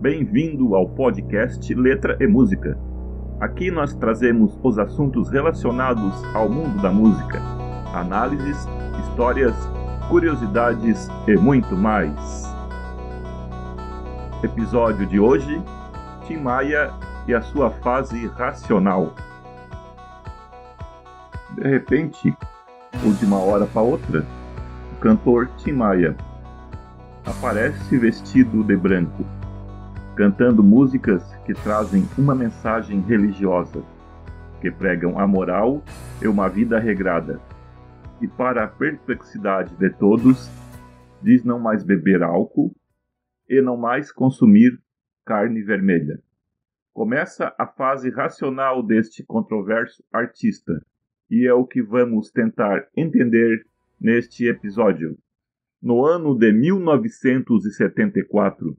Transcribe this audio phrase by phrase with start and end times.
[0.00, 2.78] Bem-vindo ao podcast Letra e Música.
[3.40, 7.40] Aqui nós trazemos os assuntos relacionados ao mundo da música,
[7.94, 8.58] análises,
[9.00, 9.56] histórias,
[10.10, 12.44] curiosidades e muito mais.
[14.44, 15.62] Episódio de hoje:
[16.26, 16.92] Tim Maia
[17.26, 19.14] e a sua fase racional.
[21.54, 22.36] De repente,
[23.02, 24.26] ou de uma hora para outra,
[24.92, 26.14] o cantor Tim Maia
[27.24, 29.24] aparece vestido de branco,
[30.16, 33.84] cantando músicas que trazem uma mensagem religiosa,
[34.62, 35.84] que pregam a moral
[36.22, 37.38] e uma vida regrada.
[38.22, 40.50] E para a perplexidade de todos,
[41.22, 42.74] diz não mais beber álcool
[43.46, 44.80] e não mais consumir
[45.22, 46.18] carne vermelha.
[46.94, 50.80] Começa a fase racional deste controverso artista,
[51.30, 53.66] e é o que vamos tentar entender
[54.00, 55.18] neste episódio.
[55.82, 58.74] No ano de 1974,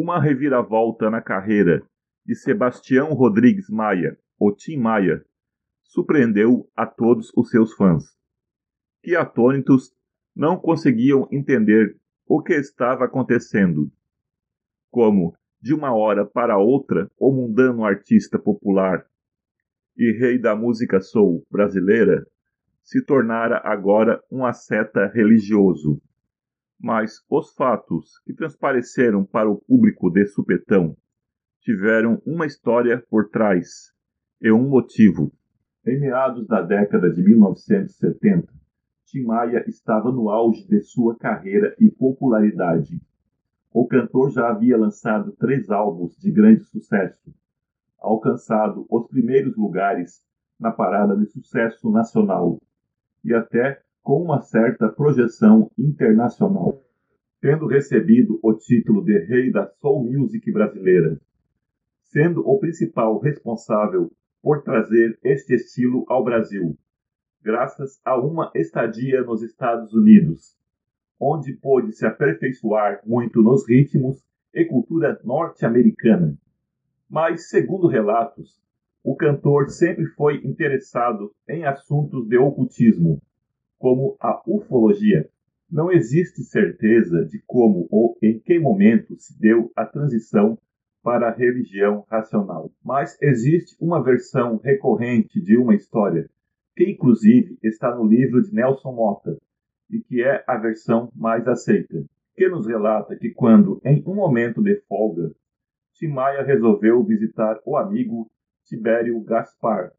[0.00, 1.82] uma reviravolta na carreira
[2.24, 5.24] de Sebastião Rodrigues Maia, o Tim Maia,
[5.82, 8.04] surpreendeu a todos os seus fãs,
[9.02, 9.92] que atônitos
[10.36, 13.90] não conseguiam entender o que estava acontecendo.
[14.88, 19.04] Como, de uma hora para outra, o mundano artista popular
[19.96, 22.24] e rei da música soul brasileira
[22.84, 26.00] se tornara agora um asceta religioso.
[26.80, 30.96] Mas os fatos que transpareceram para o público de supetão
[31.60, 33.92] tiveram uma história por trás
[34.40, 35.32] e um motivo.
[35.84, 38.52] Em meados da década de 1970,
[39.06, 43.00] Tim Maia estava no auge de sua carreira e popularidade.
[43.72, 47.34] O cantor já havia lançado três álbuns de grande sucesso,
[47.98, 50.24] alcançado os primeiros lugares
[50.60, 52.60] na parada de sucesso nacional
[53.24, 56.82] e até com uma certa projeção internacional,
[57.42, 61.20] tendo recebido o título de Rei da Soul Music brasileira,
[62.04, 64.10] sendo o principal responsável
[64.40, 66.74] por trazer este estilo ao Brasil,
[67.42, 70.56] graças a uma estadia nos Estados Unidos,
[71.20, 74.24] onde pôde se aperfeiçoar muito nos ritmos
[74.54, 76.34] e cultura norte-americana.
[77.10, 78.58] Mas, segundo relatos,
[79.04, 83.20] o cantor sempre foi interessado em assuntos de ocultismo,
[83.78, 85.28] como a ufologia.
[85.70, 90.58] Não existe certeza de como ou em que momento se deu a transição
[91.02, 96.28] para a religião racional, mas existe uma versão recorrente de uma história,
[96.76, 99.38] que inclusive está no livro de Nelson Mota,
[99.90, 104.62] e que é a versão mais aceita, que nos relata que quando, em um momento
[104.62, 105.32] de folga,
[105.94, 108.30] Tim Maia resolveu visitar o amigo
[108.64, 109.92] Tibério Gaspar,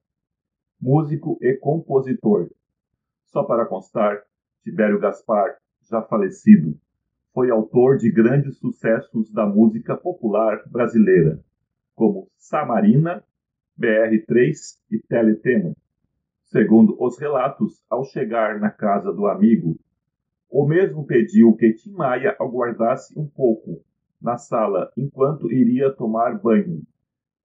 [0.80, 2.50] músico e compositor.
[3.32, 4.24] Só para constar,
[4.64, 5.56] Tibério Gaspar,
[5.88, 6.76] já falecido,
[7.32, 11.40] foi autor de grandes sucessos da música popular brasileira,
[11.94, 13.24] como Samarina,
[13.80, 15.76] BR-3 e Teletema.
[16.46, 19.80] Segundo os relatos, ao chegar na casa do amigo,
[20.50, 23.84] o mesmo pediu que Tim Maia aguardasse um pouco
[24.20, 26.82] na sala enquanto iria tomar banho.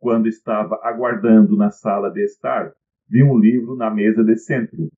[0.00, 2.72] Quando estava aguardando na sala de estar,
[3.06, 4.90] vi um livro na mesa de centro.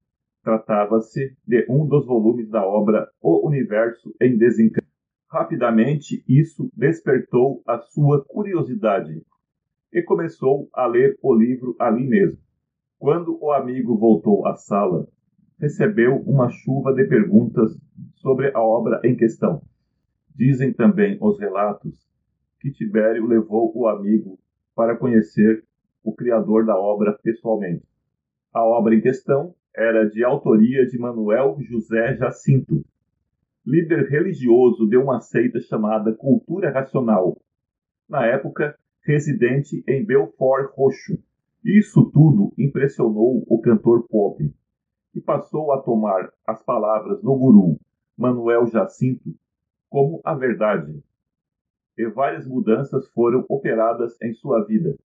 [0.46, 4.86] Tratava-se de um dos volumes da obra O Universo em Desencanto.
[5.28, 9.26] Rapidamente isso despertou a sua curiosidade
[9.92, 12.38] e começou a ler o livro ali mesmo.
[12.96, 15.08] Quando o amigo voltou à sala,
[15.58, 17.76] recebeu uma chuva de perguntas
[18.14, 19.60] sobre a obra em questão.
[20.32, 22.08] Dizem também os relatos
[22.60, 24.38] que Tibério levou o amigo
[24.76, 25.64] para conhecer
[26.04, 27.84] o criador da obra pessoalmente.
[28.54, 32.82] A obra em questão era de autoria de Manuel José Jacinto,
[33.64, 37.36] líder religioso de uma seita chamada Cultura Racional,
[38.08, 41.22] na época residente em Belfort Roxo.
[41.62, 44.50] Isso tudo impressionou o cantor pop,
[45.14, 47.78] e passou a tomar as palavras do guru
[48.16, 49.34] Manuel Jacinto
[49.90, 51.02] como a verdade.
[51.98, 54.96] E várias mudanças foram operadas em sua vida.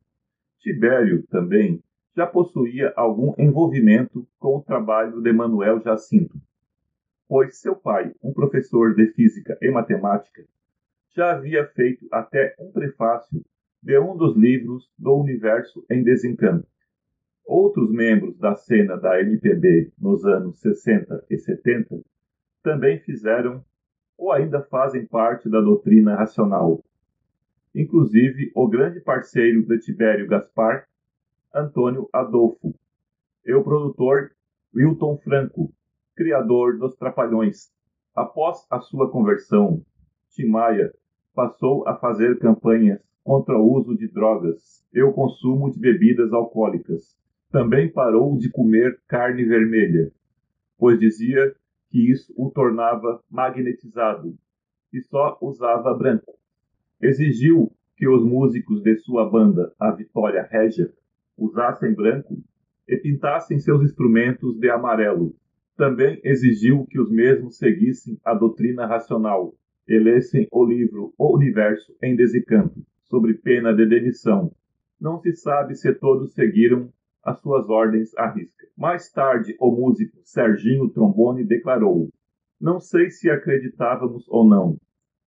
[0.59, 1.81] Tibério também
[2.15, 6.39] já possuía algum envolvimento com o trabalho de Manuel Jacinto,
[7.27, 10.43] pois seu pai, um professor de física e matemática,
[11.15, 13.43] já havia feito até um prefácio
[13.81, 16.67] de um dos livros do Universo em Desencanto.
[17.45, 22.01] Outros membros da cena da MPB nos anos 60 e 70
[22.61, 23.63] também fizeram
[24.17, 26.83] ou ainda fazem parte da doutrina racional.
[27.73, 30.87] Inclusive o grande parceiro de Tibério Gaspar,
[31.53, 32.73] Antônio Adolfo,
[33.45, 34.31] e o produtor
[34.73, 35.73] Wilton Franco,
[36.15, 37.71] criador dos Trapalhões.
[38.15, 39.83] Após a sua conversão,
[40.29, 40.93] Timaya
[41.33, 47.17] passou a fazer campanhas contra o uso de drogas e o consumo de bebidas alcoólicas.
[47.51, 50.11] Também parou de comer carne vermelha,
[50.77, 51.53] pois dizia
[51.89, 54.37] que isso o tornava magnetizado
[54.93, 56.33] e só usava branco.
[57.01, 60.91] Exigiu que os músicos de sua banda, a Vitória Régia,
[61.37, 62.37] usassem branco
[62.87, 65.35] e pintassem seus instrumentos de amarelo.
[65.77, 69.53] Também exigiu que os mesmos seguissem a doutrina racional
[69.87, 74.51] e lessem o livro O Universo em Desencanto, sobre pena de demissão.
[74.99, 76.91] Não se sabe se todos seguiram
[77.23, 78.67] as suas ordens à risca.
[78.77, 82.09] Mais tarde, o músico Serginho Trombone declarou:
[82.59, 84.77] Não sei se acreditávamos ou não.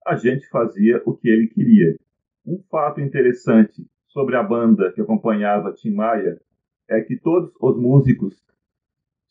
[0.05, 1.95] A gente fazia o que ele queria.
[2.45, 6.39] Um fato interessante sobre a banda que acompanhava Tim Maia
[6.88, 8.36] é que todos os músicos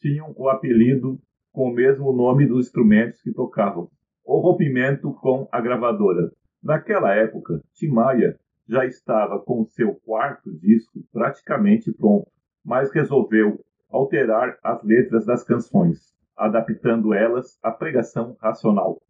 [0.01, 1.21] tinham o apelido
[1.53, 3.89] com o mesmo nome dos instrumentos que tocavam.
[4.25, 6.33] O rompimento com a gravadora.
[6.61, 8.37] Naquela época, Tim Maia
[8.69, 12.27] já estava com seu quarto disco praticamente pronto,
[12.65, 19.01] mas resolveu alterar as letras das canções, adaptando elas à pregação racional,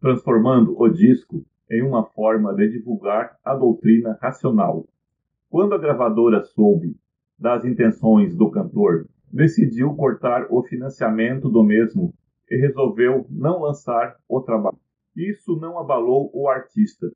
[0.00, 4.84] transformando o disco em uma forma de divulgar a doutrina racional.
[5.52, 6.96] Quando a gravadora soube
[7.38, 12.14] das intenções do cantor, decidiu cortar o financiamento do mesmo
[12.50, 14.78] e resolveu não lançar o trabalho.
[15.14, 17.06] Isso não abalou o artista,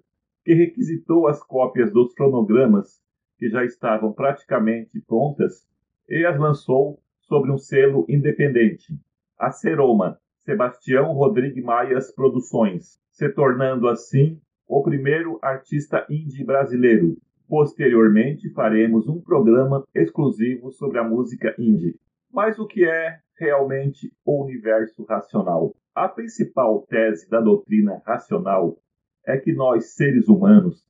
[0.45, 3.01] que requisitou as cópias dos cronogramas
[3.39, 5.67] que já estavam praticamente prontas
[6.07, 9.01] e as lançou sobre um selo independente,
[9.39, 17.17] a Seroma, Sebastião Rodrigues Maias Produções, se tornando assim o primeiro artista indie brasileiro
[17.49, 21.95] Posteriormente, faremos um programa exclusivo sobre a música indie.
[22.33, 25.73] Mas o que é realmente o universo racional?
[25.95, 28.77] A principal tese da doutrina racional
[29.25, 30.85] é que nós, seres humanos,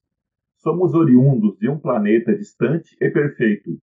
[0.56, 3.78] somos oriundos de um planeta distante e perfeito.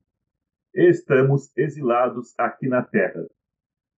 [0.73, 3.23] Estamos exilados aqui na Terra.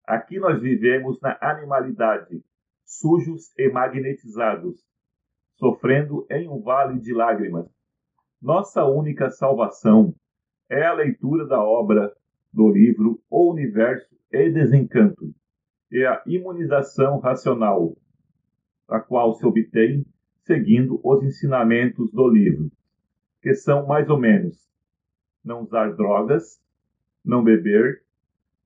[0.06, 2.44] Aqui nós vivemos na animalidade,
[2.83, 4.86] sujos e magnetizados,
[5.56, 7.75] sofrendo em um vale de lágrimas
[8.46, 10.14] nossa única salvação
[10.70, 12.16] é a leitura da obra
[12.54, 15.34] do livro O Universo e Desencanto
[15.92, 17.98] e a imunização racional,
[18.88, 20.06] a qual se obtém
[20.44, 22.72] seguindo os ensinamentos do livro,
[23.42, 24.56] que são mais ou menos:
[25.44, 26.62] não usar drogas,
[27.26, 28.04] não beber,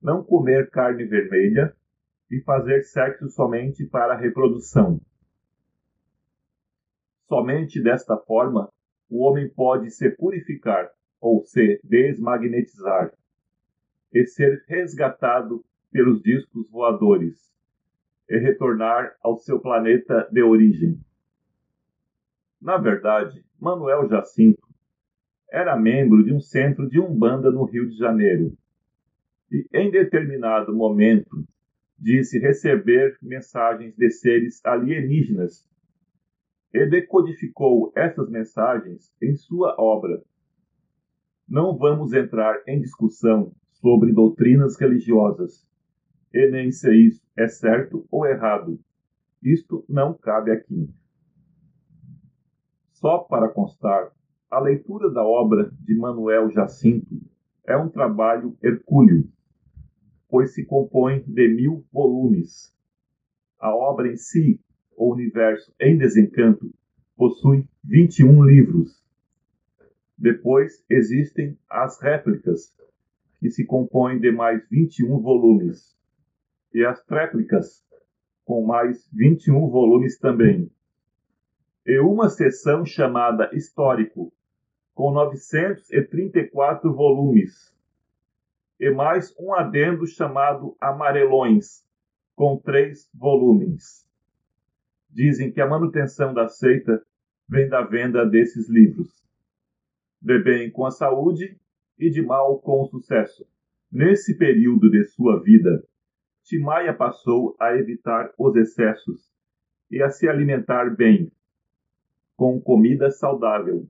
[0.02, 1.74] não comer carne vermelha
[2.30, 5.00] e fazer sexo somente para a reprodução.
[7.26, 8.70] Somente desta forma
[9.10, 10.88] o homem pode se purificar
[11.20, 13.12] ou se desmagnetizar
[14.14, 17.52] e ser resgatado pelos discos voadores
[18.28, 20.98] e retornar ao seu planeta de origem.
[22.62, 24.66] Na verdade, Manuel Jacinto
[25.50, 28.56] era membro de um centro de umbanda no Rio de Janeiro
[29.50, 31.44] e, em determinado momento,
[31.98, 35.66] disse receber mensagens de seres alienígenas
[36.72, 40.22] e decodificou essas mensagens em sua obra.
[41.48, 45.66] Não vamos entrar em discussão sobre doutrinas religiosas,
[46.32, 48.78] e nem se isso é certo ou errado.
[49.42, 50.88] Isto não cabe aqui.
[52.92, 54.12] Só para constar,
[54.50, 57.20] a leitura da obra de Manuel Jacinto
[57.66, 59.28] é um trabalho hercúleo,
[60.28, 62.76] pois se compõe de mil volumes.
[63.58, 64.60] A obra em si
[65.00, 66.70] o Universo em Desencanto
[67.16, 69.02] possui 21 livros.
[70.16, 72.76] Depois existem as réplicas,
[73.38, 75.96] que se compõem de mais 21 volumes,
[76.74, 77.82] e as tréplicas,
[78.44, 80.70] com mais 21 volumes também.
[81.86, 84.30] E uma seção chamada Histórico,
[84.94, 87.74] com 934 volumes,
[88.78, 91.82] e mais um adendo chamado Amarelões,
[92.36, 94.09] com três volumes
[95.12, 97.02] dizem que a manutenção da seita
[97.48, 99.08] vem da venda desses livros.
[100.22, 101.58] De bem com a saúde
[101.98, 103.46] e de mal com o sucesso.
[103.90, 105.84] Nesse período de sua vida,
[106.44, 109.30] Timaya passou a evitar os excessos
[109.90, 111.30] e a se alimentar bem,
[112.36, 113.86] com comida saudável.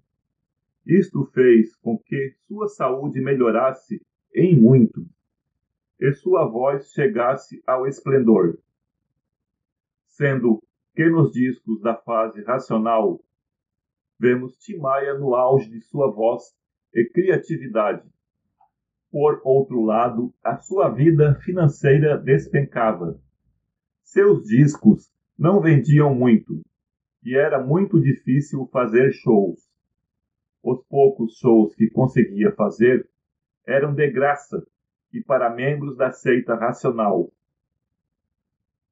[0.87, 4.01] Isto fez com que sua saúde melhorasse
[4.35, 5.07] em muito
[6.01, 8.59] e sua voz chegasse ao esplendor,
[10.07, 10.63] sendo
[10.95, 13.21] que nos discos da fase racional
[14.19, 16.43] vemos Timaya no auge de sua voz
[16.95, 18.07] e criatividade.
[19.11, 23.19] Por outro lado, a sua vida financeira despencava.
[24.03, 26.61] Seus discos não vendiam muito,
[27.25, 29.59] e era muito difícil fazer shows.
[30.63, 33.09] Os poucos shows que conseguia fazer
[33.67, 34.63] eram de graça
[35.13, 37.33] e para membros da seita racional.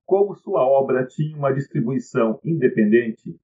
[0.09, 3.39] Como sua obra tinha uma distribuição independente,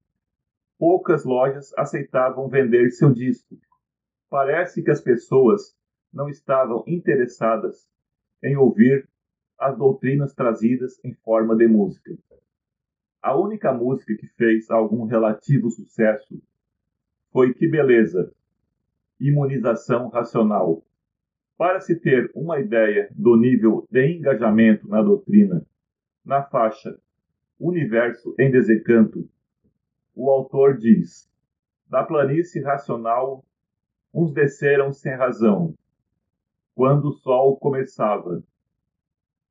[0.79, 3.55] poucas lojas aceitavam vender seu disco.
[4.31, 5.77] Parece que as pessoas
[6.11, 7.87] não estavam interessadas
[8.43, 9.07] em ouvir
[9.59, 12.17] as doutrinas trazidas em forma de música.
[13.21, 16.41] A única música que fez algum relativo sucesso
[17.31, 18.33] foi Que Beleza,
[19.19, 20.83] Imunização Racional.
[21.59, 25.63] Para se ter uma ideia do nível de engajamento na doutrina,
[26.25, 26.97] na faixa
[27.59, 29.29] Universo em Desencanto,
[30.15, 31.29] o autor diz:
[31.87, 33.45] Da planície racional,
[34.13, 35.73] uns desceram sem razão,
[36.73, 38.43] quando o sol começava.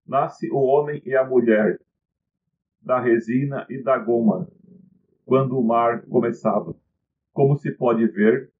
[0.06, 1.80] Nasce o homem e a mulher,
[2.82, 4.46] da resina e da goma,
[5.24, 6.74] quando o mar começava.
[7.32, 8.52] Como se pode ver,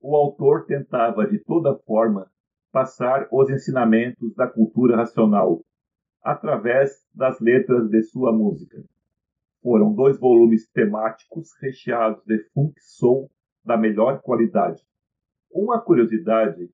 [0.00, 2.30] o autor tentava de toda forma
[2.72, 5.62] passar os ensinamentos da cultura racional
[6.28, 8.84] através das letras de sua música.
[9.62, 13.30] Foram dois volumes temáticos recheados de funk soul
[13.64, 14.82] da melhor qualidade.
[15.50, 16.68] Uma curiosidade,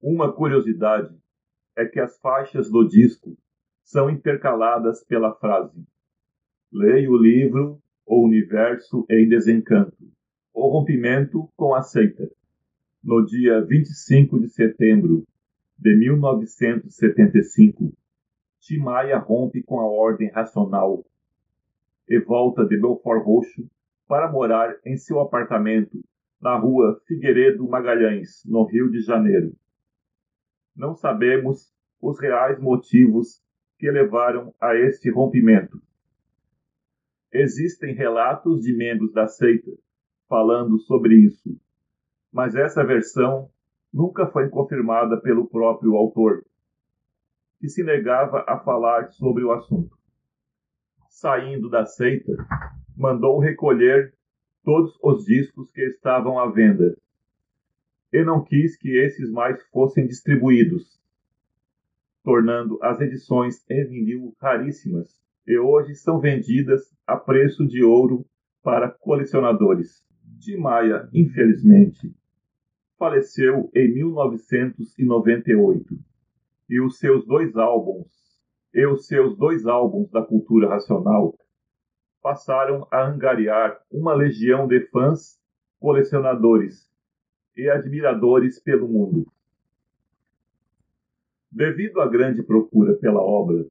[0.00, 1.12] uma curiosidade
[1.76, 3.36] é que as faixas do disco
[3.82, 5.84] são intercaladas pela frase:
[6.72, 10.08] Leia o livro O Universo em Desencanto.
[10.52, 12.30] O rompimento com a seita.
[13.02, 15.26] No dia 25 de setembro
[15.76, 17.92] de 1975,
[18.64, 21.04] Tim Maia rompe com a ordem racional
[22.08, 23.70] e volta de Belfort Roxo
[24.08, 26.02] para morar em seu apartamento
[26.40, 29.54] na rua Figueiredo Magalhães, no Rio de Janeiro.
[30.74, 33.42] Não sabemos os reais motivos
[33.78, 35.78] que levaram a este rompimento.
[37.30, 39.72] Existem relatos de membros da seita
[40.26, 41.54] falando sobre isso,
[42.32, 43.50] mas essa versão
[43.92, 46.46] nunca foi confirmada pelo próprio autor,
[47.64, 49.96] que se negava a falar sobre o assunto.
[51.08, 52.36] Saindo da seita,
[52.94, 54.12] mandou recolher
[54.62, 56.94] todos os discos que estavam à venda
[58.12, 61.00] e não quis que esses mais fossem distribuídos,
[62.22, 68.26] tornando as edições em vinil raríssimas e hoje são vendidas a preço de ouro
[68.62, 70.04] para colecionadores.
[70.38, 72.14] Tim Maia, infelizmente,
[72.98, 75.98] faleceu em 1998
[76.68, 78.08] e os seus dois álbuns
[78.72, 81.34] e os seus dois álbuns da cultura racional
[82.20, 85.38] passaram a angariar uma legião de fãs,
[85.78, 86.90] colecionadores
[87.56, 89.30] e admiradores pelo mundo.
[91.52, 93.64] Devido à grande procura pela obra,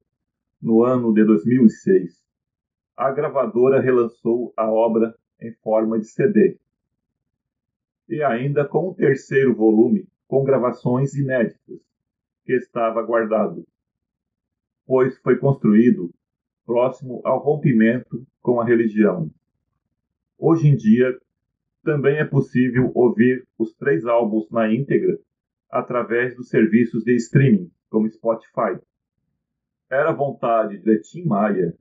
[0.62, 2.24] no ano de 2006,
[2.96, 6.58] a gravadora relançou a obra em forma de CD.
[8.08, 11.82] E ainda com um terceiro volume com gravações inéditas,
[12.46, 13.66] que estava guardado,
[14.86, 16.14] pois foi construído
[16.66, 19.30] próximo ao rompimento com a religião.
[20.38, 21.18] Hoje em dia,
[21.84, 25.20] também é possível ouvir os três álbuns na íntegra
[25.70, 28.80] através dos serviços de streaming, como Spotify.
[29.90, 31.76] Era vontade de Tim Maia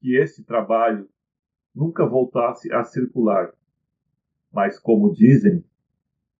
[0.00, 1.08] que esse trabalho
[1.74, 3.52] nunca voltasse a circular.
[4.52, 5.64] Mas, como dizem,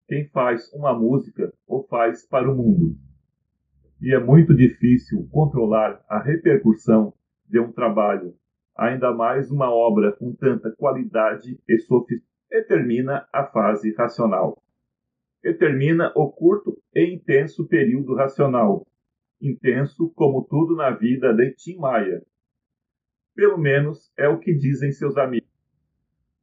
[0.07, 2.95] quem faz uma música o faz para o mundo.
[4.03, 7.13] E é muito difícil controlar a repercussão
[7.47, 8.35] de um trabalho,
[8.75, 12.33] ainda mais uma obra com tanta qualidade e sofisticação.
[12.51, 14.61] E termina a fase racional.
[15.41, 18.85] E termina o curto e intenso período racional,
[19.41, 22.21] intenso como tudo na vida de Tim Maia.
[23.33, 25.49] Pelo menos é o que dizem seus amigos.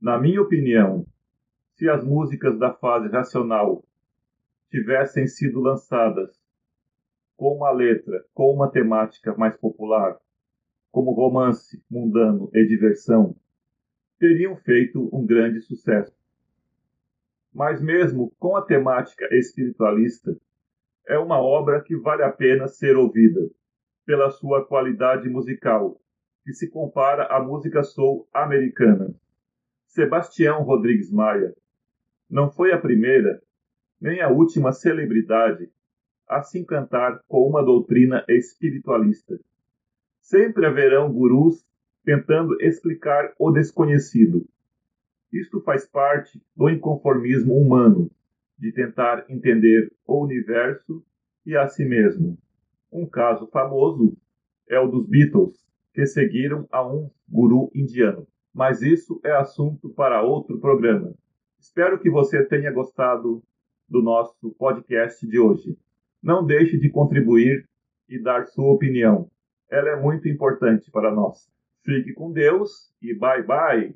[0.00, 1.06] Na minha opinião,
[1.74, 3.84] se as músicas da fase racional
[4.70, 6.39] tivessem sido lançadas
[7.40, 10.14] com uma letra, com uma temática mais popular,
[10.92, 13.34] como romance, mundano e diversão,
[14.18, 16.14] teriam feito um grande sucesso.
[17.50, 20.36] Mas mesmo com a temática espiritualista,
[21.08, 23.40] é uma obra que vale a pena ser ouvida,
[24.04, 25.98] pela sua qualidade musical,
[26.44, 29.14] que se compara à música soul americana.
[29.86, 31.56] Sebastião Rodrigues Maia
[32.28, 33.40] não foi a primeira
[33.98, 35.70] nem a última celebridade
[36.30, 39.38] a se encantar com uma doutrina espiritualista.
[40.20, 41.66] Sempre haverão gurus
[42.04, 44.46] tentando explicar o desconhecido.
[45.32, 48.10] Isto faz parte do inconformismo humano,
[48.56, 51.04] de tentar entender o universo
[51.44, 52.38] e a si mesmo.
[52.92, 54.16] Um caso famoso
[54.68, 58.26] é o dos Beatles, que seguiram a um guru indiano.
[58.54, 61.12] Mas isso é assunto para outro programa.
[61.58, 63.42] Espero que você tenha gostado
[63.88, 65.76] do nosso podcast de hoje.
[66.22, 67.64] Não deixe de contribuir
[68.08, 69.30] e dar sua opinião.
[69.70, 71.48] Ela é muito importante para nós.
[71.84, 73.94] Fique com Deus e bye bye.